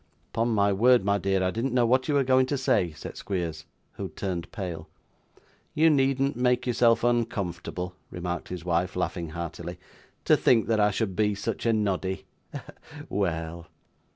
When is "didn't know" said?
1.51-1.85